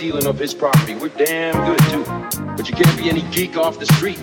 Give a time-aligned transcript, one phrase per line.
[0.00, 0.94] stealing of his property.
[0.94, 2.02] We're damn good too.
[2.56, 4.18] But you can't be any geek off the street.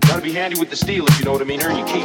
[0.00, 1.62] Gotta be handy with the steel if you know what I mean.
[1.62, 2.04] Earn your keep.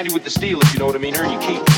[0.00, 1.14] Handy with the steel if you know what I mean.
[1.14, 1.69] Earn your keep.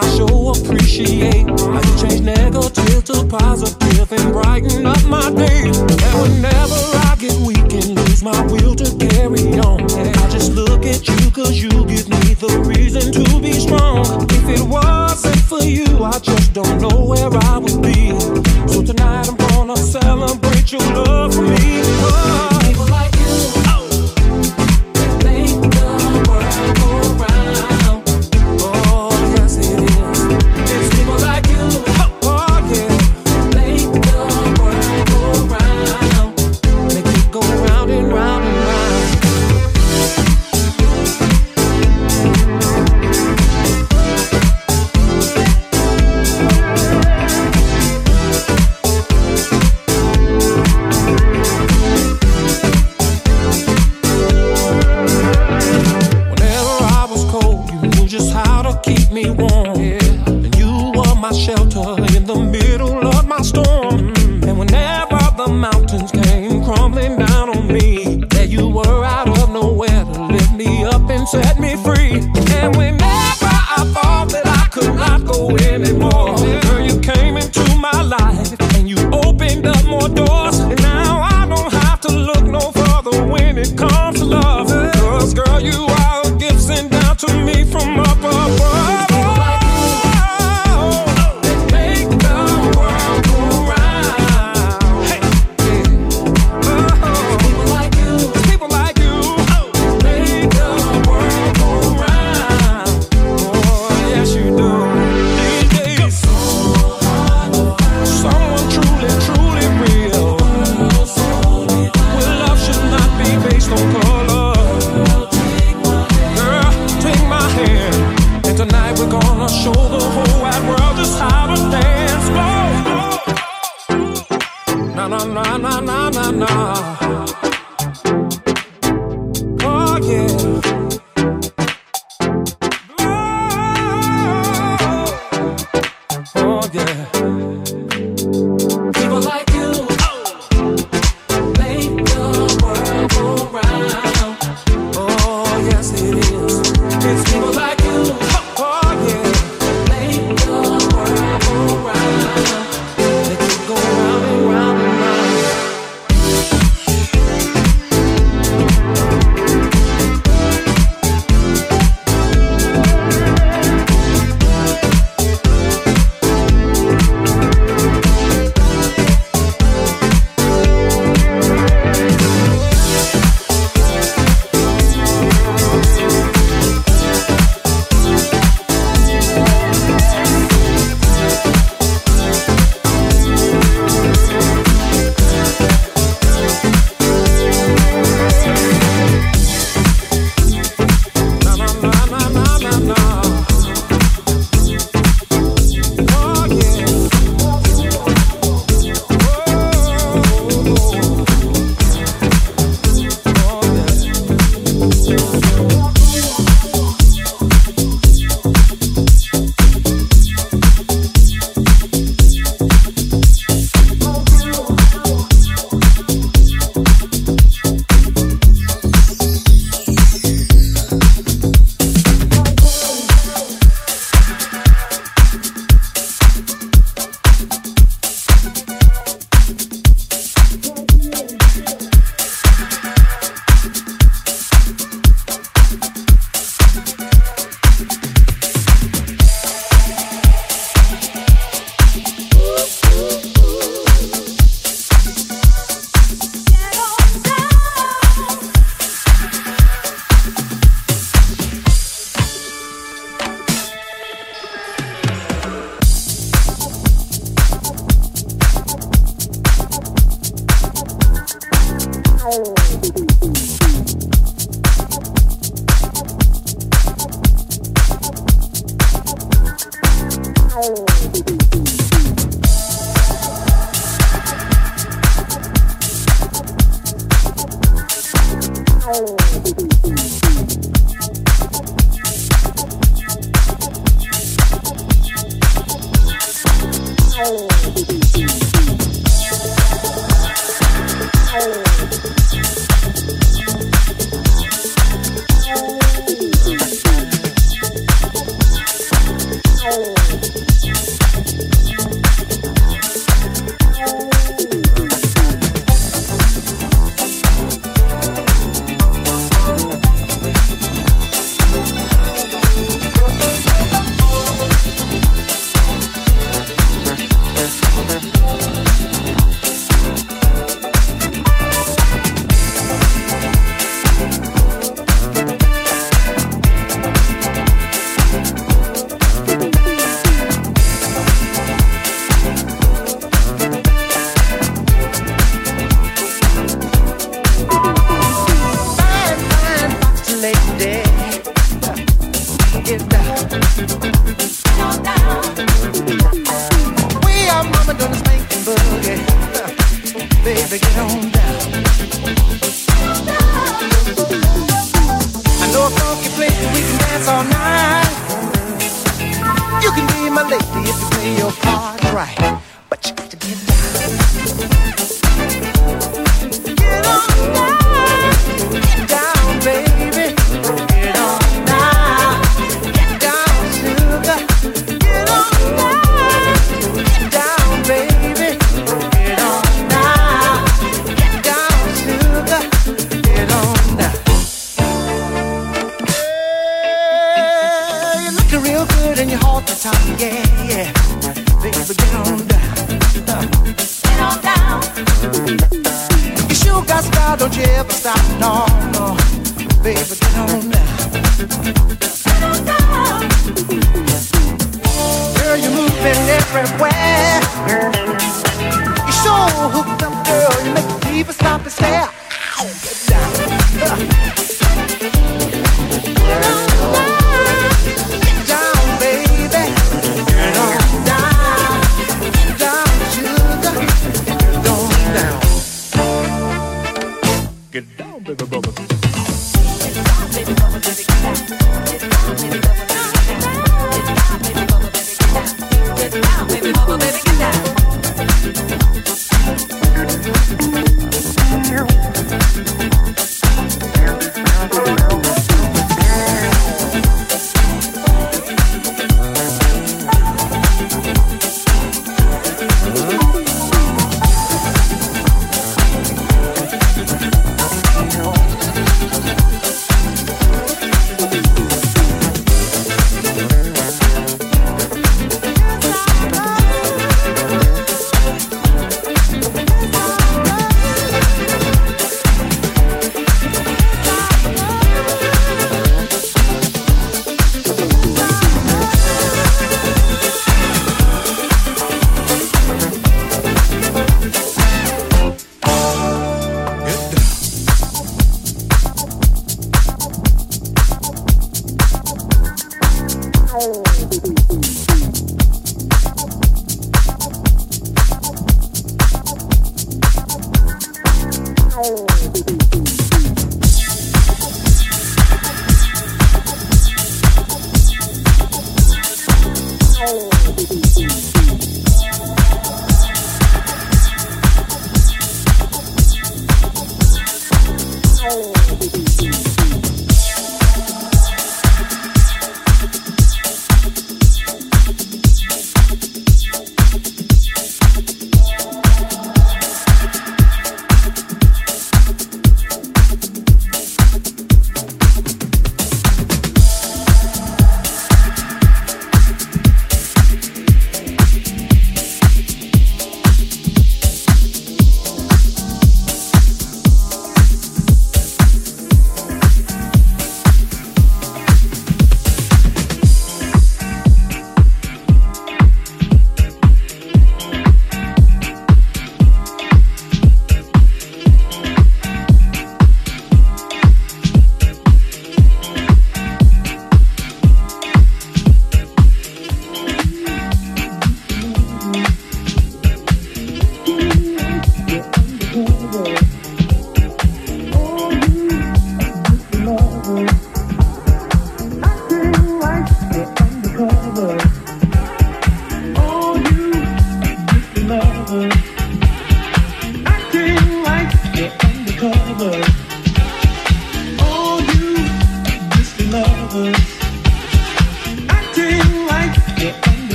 [0.00, 5.76] I show appreciate how you change negative to positive and brighten up my days.
[5.78, 10.86] And whenever I get weak and lose my will to carry on, I just look
[10.86, 14.24] at you cause you give me the reason to be strong.
[14.30, 18.18] If it wasn't for you, I just don't know where I would be.
[18.72, 21.59] So tonight I'm gonna celebrate your love for me.